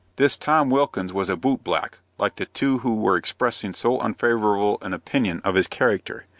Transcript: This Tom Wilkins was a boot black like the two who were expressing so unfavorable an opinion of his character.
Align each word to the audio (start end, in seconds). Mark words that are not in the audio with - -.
This 0.15 0.35
Tom 0.35 0.71
Wilkins 0.71 1.13
was 1.13 1.29
a 1.29 1.37
boot 1.37 1.63
black 1.63 1.99
like 2.17 2.37
the 2.37 2.47
two 2.47 2.79
who 2.79 2.95
were 2.95 3.15
expressing 3.17 3.75
so 3.75 3.99
unfavorable 3.99 4.79
an 4.81 4.95
opinion 4.95 5.41
of 5.43 5.53
his 5.53 5.67
character. 5.67 6.25